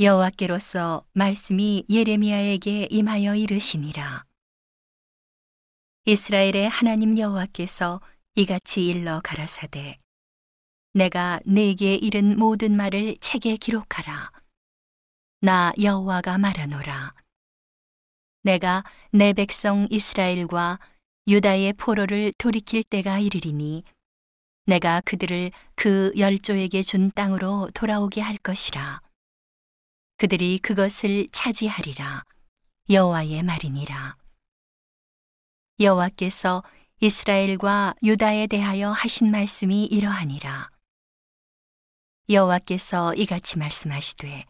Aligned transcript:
여호와께로서 0.00 1.04
말씀이 1.12 1.84
예레미야에게 1.90 2.86
임하여 2.88 3.34
이르시니라. 3.34 4.24
이스라엘의 6.04 6.68
하나님 6.68 7.18
여호와께서 7.18 8.00
이같이 8.36 8.86
일러 8.86 9.20
가라사대 9.24 9.98
내가 10.94 11.40
네게 11.44 11.96
이른 11.96 12.38
모든 12.38 12.76
말을 12.76 13.16
책에 13.20 13.56
기록하라. 13.56 14.30
나 15.40 15.72
여호와가 15.82 16.38
말하노라. 16.38 17.14
내가 18.44 18.84
내 19.10 19.32
백성 19.32 19.88
이스라엘과 19.90 20.78
유다의 21.26 21.72
포로를 21.72 22.32
돌이킬 22.38 22.84
때가 22.84 23.18
이르리니 23.18 23.82
내가 24.66 25.00
그들을 25.00 25.50
그 25.74 26.12
열조에게 26.16 26.82
준 26.82 27.10
땅으로 27.10 27.70
돌아오게 27.74 28.20
할 28.20 28.36
것이라. 28.36 29.07
그들이 30.18 30.58
그것을 30.58 31.28
차지하리라. 31.30 32.24
여호와의 32.90 33.44
말이니라. 33.44 34.16
여호와께서 35.78 36.64
이스라엘과 36.98 37.94
유다에 38.02 38.48
대하여 38.48 38.90
하신 38.90 39.30
말씀이 39.30 39.84
이러하니라. 39.84 40.70
여호와께서 42.28 43.14
이같이 43.14 43.58
말씀하시되 43.58 44.44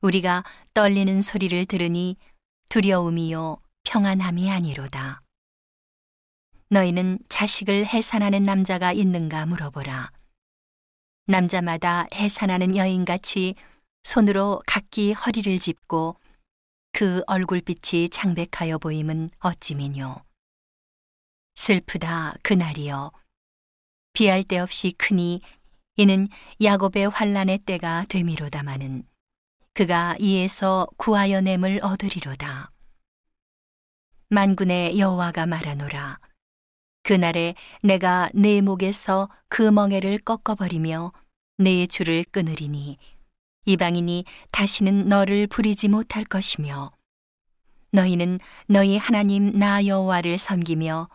우리가 0.00 0.42
떨리는 0.72 1.20
소리를 1.20 1.66
들으니 1.66 2.16
두려움이요 2.70 3.58
평안함이 3.84 4.50
아니로다. 4.50 5.20
너희는 6.70 7.18
자식을 7.28 7.84
해산하는 7.84 8.42
남자가 8.44 8.94
있는가 8.94 9.44
물어보라. 9.44 10.10
남자마다 11.26 12.06
해산하는 12.14 12.74
여인같이 12.74 13.54
손으로 14.08 14.62
각기 14.66 15.12
허리를 15.12 15.58
짚고 15.58 16.16
그 16.92 17.22
얼굴빛이 17.26 18.08
창백하여 18.08 18.78
보임은 18.78 19.28
어찌미뇨. 19.38 20.24
슬프다 21.56 22.36
그날이여. 22.42 23.12
비할 24.14 24.44
데 24.44 24.60
없이 24.60 24.94
크니 24.96 25.42
이는 25.96 26.26
야곱의 26.62 27.10
환란의 27.10 27.58
때가 27.66 28.06
되미로다마는 28.08 29.06
그가 29.74 30.16
이에서 30.18 30.88
구하여 30.96 31.42
냄을 31.42 31.80
얻으리로다. 31.82 32.70
만군의 34.30 34.98
여호와가 34.98 35.44
말하노라. 35.44 36.18
그날에 37.02 37.54
내가 37.82 38.30
내 38.32 38.62
목에서 38.62 39.28
그 39.48 39.60
멍에를 39.60 40.18
꺾어버리며 40.20 41.12
내 41.58 41.86
줄을 41.86 42.24
끊으리니 42.24 42.96
이방인이 43.68 44.24
다시는 44.50 45.08
너를 45.08 45.46
부리지 45.46 45.88
못할 45.88 46.24
것이며 46.24 46.90
너희는 47.92 48.40
너희 48.66 48.96
하나님 48.96 49.52
나 49.52 49.84
여호와를 49.84 50.38
섬기며 50.38 51.10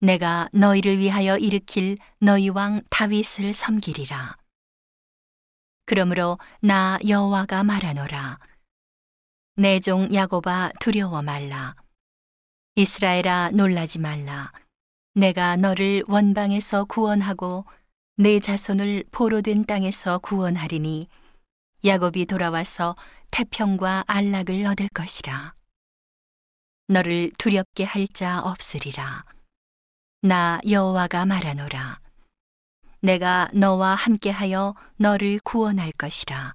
내가 0.00 0.50
너희를 0.52 0.98
위하여 0.98 1.38
일으킬 1.38 1.96
너희 2.20 2.50
왕 2.50 2.82
다윗을 2.90 3.54
섬기리라. 3.54 4.36
그러므로 5.86 6.38
나 6.60 6.98
여호와가 7.08 7.64
말하노라. 7.64 8.38
내 9.56 9.80
종 9.80 10.12
야곱아 10.12 10.72
두려워 10.80 11.22
말라. 11.22 11.74
이스라엘아 12.74 13.50
놀라지 13.54 13.98
말라. 13.98 14.52
내가 15.14 15.56
너를 15.56 16.04
원방에서 16.06 16.84
구원하고 16.84 17.64
내 18.16 18.40
자손을 18.40 19.04
포로된 19.10 19.64
땅에서 19.64 20.18
구원하리니 20.18 21.08
야곱이 21.84 22.24
돌아와서 22.24 22.96
태평과 23.30 24.04
안락을 24.06 24.64
얻을 24.64 24.88
것이라. 24.88 25.54
너를 26.88 27.30
두렵게 27.36 27.84
할 27.84 28.08
자 28.08 28.40
없으리라. 28.40 29.24
나 30.22 30.60
여호와가 30.66 31.26
말하노라. 31.26 32.00
내가 33.00 33.50
너와 33.52 33.96
함께하여 33.96 34.74
너를 34.96 35.38
구원할 35.44 35.92
것이라. 35.92 36.54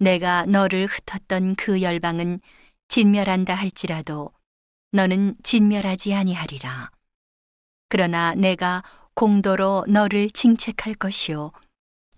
내가 0.00 0.46
너를 0.46 0.88
흩었던 0.88 1.54
그 1.54 1.80
열방은 1.82 2.40
진멸한다 2.88 3.54
할지라도 3.54 4.32
너는 4.90 5.36
진멸하지 5.44 6.14
아니하리라. 6.14 6.90
그러나 7.88 8.34
내가 8.34 8.82
공도로 9.14 9.84
너를 9.88 10.28
징책할 10.30 10.94
것이요 10.94 11.52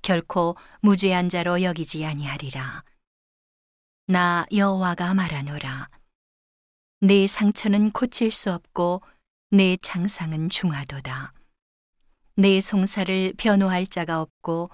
결코 0.02 0.56
무죄한 0.80 1.28
자로 1.28 1.62
여기지 1.62 2.04
아니하리라. 2.04 2.84
나 4.06 4.46
여호와가 4.52 5.14
말하노라. 5.14 5.88
내 7.00 7.26
상처는 7.26 7.92
고칠 7.92 8.30
수 8.30 8.52
없고 8.52 9.02
내 9.50 9.76
장상은 9.80 10.48
중하도다. 10.48 11.32
내 12.36 12.60
송사를 12.60 13.34
변호할 13.36 13.86
자가 13.86 14.20
없고 14.20 14.70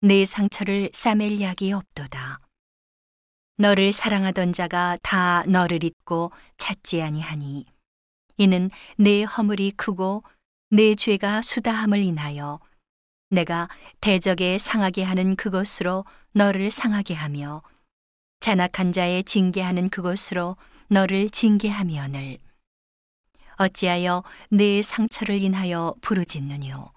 내 0.00 0.24
상처를 0.24 0.90
싸맬 0.92 1.40
약이 1.40 1.72
없도다. 1.72 2.40
너를 3.56 3.92
사랑하던 3.92 4.54
자가 4.54 4.96
다 5.02 5.44
너를 5.46 5.84
잊고 5.84 6.32
찾지 6.56 7.02
아니하니 7.02 7.66
이는 8.38 8.70
내 8.96 9.22
허물이 9.24 9.72
크고 9.72 10.24
내 10.70 10.94
죄가 10.94 11.42
수다함을 11.42 12.02
인하여 12.02 12.58
내가 13.30 13.68
대적에 14.00 14.58
상하게 14.58 15.04
하는 15.04 15.36
그것으로 15.36 16.04
너를 16.32 16.70
상하게 16.70 17.14
하며 17.14 17.62
잔악한 18.40 18.92
자의 18.92 19.22
징계하는 19.22 19.88
그것으로 19.88 20.56
너를 20.88 21.30
징계하며늘. 21.30 22.38
어찌하여 23.56 24.24
내 24.48 24.82
상처를 24.82 25.40
인하여 25.40 25.94
부르짖느뇨? 26.00 26.90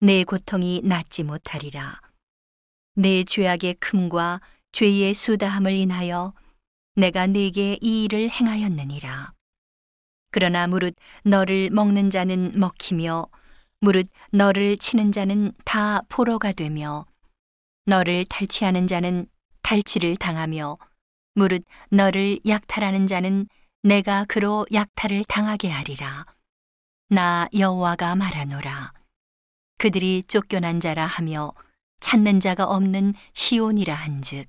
내 0.00 0.22
고통이 0.22 0.82
낫지 0.84 1.24
못하리라. 1.24 2.00
내 2.94 3.24
죄악의 3.24 3.74
큼과 3.80 4.40
죄의 4.72 5.14
수다함을 5.14 5.72
인하여 5.72 6.32
내가 6.94 7.26
네게 7.26 7.78
이 7.80 8.04
일을 8.04 8.30
행하였느니라. 8.30 9.32
그러나 10.30 10.68
무릇 10.68 10.94
너를 11.24 11.70
먹는 11.70 12.10
자는 12.10 12.52
먹히며 12.54 13.26
무릇 13.80 14.08
너를 14.30 14.76
치는 14.76 15.12
자는 15.12 15.52
다 15.64 16.02
포로가 16.08 16.52
되며 16.52 17.06
너를 17.86 18.24
탈취하는 18.26 18.86
자는 18.86 19.26
탈취를 19.62 20.16
당하며 20.16 20.78
무릇 21.34 21.64
너를 21.90 22.38
약탈하는 22.46 23.06
자는 23.06 23.46
내가 23.82 24.24
그로 24.26 24.66
약탈을 24.72 25.24
당하게 25.24 25.70
하리라. 25.70 26.26
나 27.08 27.48
여호와가 27.54 28.14
말하노라. 28.14 28.92
그들이 29.78 30.24
쫓겨난 30.28 30.80
자라 30.80 31.06
하며 31.06 31.54
찾는 32.00 32.40
자가 32.40 32.64
없는 32.66 33.14
시온이라 33.32 33.94
한즉 33.94 34.46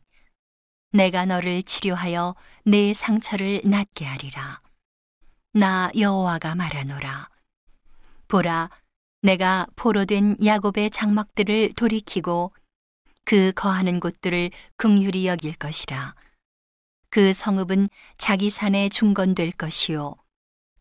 내가 0.92 1.26
너를 1.26 1.64
치료하여 1.64 2.36
내 2.66 2.94
상처를 2.94 3.62
낫게 3.64 4.04
하리라 4.04 4.62
나 5.54 5.90
여호와가 5.98 6.56
말하노라 6.56 7.30
보라 8.28 8.70
내가 9.22 9.68
포로된 9.76 10.38
야곱의 10.44 10.90
장막들을 10.90 11.74
돌이키고 11.76 12.54
그 13.24 13.52
거하는 13.54 14.00
곳들을 14.00 14.50
긍휼히 14.78 15.28
여길 15.28 15.54
것이라. 15.54 16.16
그 17.10 17.34
성읍은 17.34 17.90
자기 18.18 18.50
산에 18.50 18.90
중건될 18.90 19.52
것이요. 19.52 20.16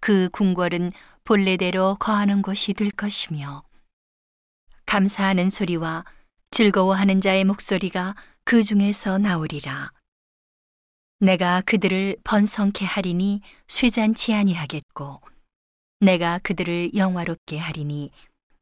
그 0.00 0.30
궁궐은 0.30 0.92
본래대로 1.24 1.96
거하는 1.96 2.40
곳이 2.40 2.72
될 2.72 2.90
것이며. 2.90 3.62
감사하는 4.86 5.50
소리와 5.50 6.04
즐거워하는 6.50 7.20
자의 7.20 7.44
목소리가 7.44 8.16
그 8.44 8.62
중에서 8.62 9.18
나오리라. 9.18 9.92
내가 11.18 11.60
그들을 11.60 12.16
번성케 12.24 12.86
하리니 12.86 13.42
쇠잔치 13.68 14.32
아니하겠고, 14.32 15.20
내가 16.00 16.38
그들을 16.38 16.94
영화롭게 16.94 17.58
하리니 17.58 18.10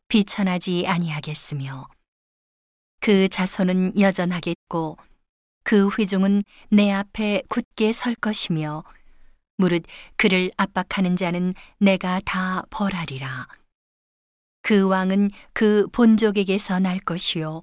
비천하지 0.08 0.87
아니하겠으며, 0.87 1.88
그 3.00 3.28
자손은 3.28 3.99
여전하겠고, 3.99 4.96
그 5.64 5.90
회중은 5.99 6.44
내 6.70 6.90
앞에 6.90 7.43
굳게 7.49 7.93
설 7.93 8.14
것이며, 8.14 8.84
무릇 9.58 9.82
그를 10.16 10.50
압박하는 10.56 11.16
자는 11.16 11.52
내가 11.78 12.20
다 12.25 12.64
벌하리라. 12.70 13.49
그 14.62 14.87
왕은 14.87 15.31
그 15.52 15.87
본족에게서 15.88 16.78
날 16.78 16.99
것이요. 16.99 17.62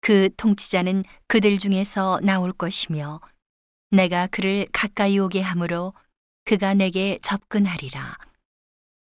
그 0.00 0.30
통치자는 0.36 1.04
그들 1.26 1.58
중에서 1.58 2.20
나올 2.22 2.52
것이며 2.52 3.20
내가 3.90 4.26
그를 4.26 4.66
가까이 4.72 5.18
오게 5.18 5.40
하므로 5.40 5.94
그가 6.44 6.74
내게 6.74 7.18
접근하리라. 7.22 8.16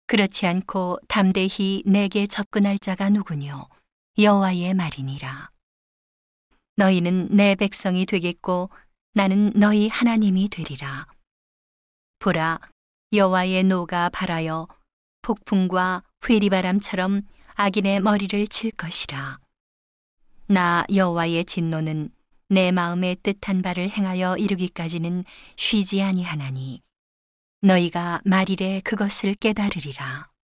그렇지 0.07 0.47
않고 0.47 0.99
담대히 1.09 1.83
내게 1.85 2.27
접근할 2.29 2.79
자가 2.79 3.11
누구뇨? 3.11 3.69
여호와의 4.19 4.75
말이니라. 4.75 5.51
너희는 6.77 7.29
내 7.31 7.57
백성이 7.57 8.07
되겠고 8.07 8.71
나는 9.15 9.51
너희 9.57 9.89
하나님이 9.89 10.49
되리라. 10.49 11.07
보라, 12.21 12.61
여호와의 13.13 13.65
노가 13.65 14.09
발하여 14.11 14.69
폭풍과 15.23 16.05
회리바람처럼 16.29 17.23
악인의 17.55 18.01
머리를 18.01 18.47
칠 18.47 18.71
것이라. 18.71 19.41
나 20.47 20.85
여호와의 20.95 21.47
진노는 21.47 22.11
내 22.49 22.71
마음에 22.71 23.17
뜻한 23.17 23.61
바를 23.61 23.91
행하여 23.91 24.37
이루기까지는 24.37 25.25
쉬지 25.57 26.01
아니하나니 26.01 26.86
너희가 27.63 28.21
말일에 28.25 28.81
그것을 28.85 29.35
깨달으리라. 29.35 30.36